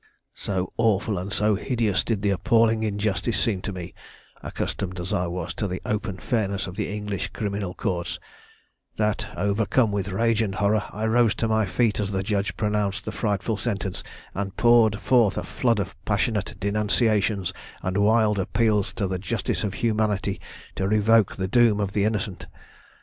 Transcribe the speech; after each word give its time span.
"So 0.33 0.73
awful 0.77 1.19
and 1.19 1.31
so 1.31 1.53
hideous 1.53 2.03
did 2.03 2.23
the 2.23 2.31
appalling 2.31 2.81
injustice 2.81 3.39
seem 3.39 3.61
to 3.61 3.71
me, 3.71 3.93
accustomed 4.41 4.99
as 4.99 5.13
I 5.13 5.27
was 5.27 5.53
to 5.53 5.67
the 5.67 5.79
open 5.85 6.17
fairness 6.17 6.65
of 6.65 6.75
the 6.75 6.91
English 6.91 7.27
criminal 7.33 7.75
courts, 7.75 8.17
that, 8.97 9.27
overcome 9.37 9.91
with 9.91 10.07
rage 10.07 10.41
and 10.41 10.55
horror, 10.55 10.85
I 10.89 11.05
rose 11.05 11.35
to 11.35 11.47
my 11.47 11.67
feet 11.67 11.99
as 11.99 12.11
the 12.11 12.23
judge 12.23 12.57
pronounced 12.57 13.05
the 13.05 13.11
frightful 13.11 13.57
sentence, 13.57 14.01
and 14.33 14.57
poured 14.57 14.99
forth 14.99 15.37
a 15.37 15.43
flood 15.43 15.79
of 15.79 15.93
passionate 16.03 16.55
denunciations 16.59 17.53
and 17.83 17.97
wild 17.99 18.39
appeals 18.39 18.93
to 18.93 19.05
the 19.07 19.19
justice 19.19 19.63
of 19.63 19.75
humanity 19.75 20.41
to 20.77 20.87
revoke 20.87 21.35
the 21.35 21.47
doom 21.47 21.79
of 21.79 21.93
the 21.93 22.05
innocent. 22.05 22.47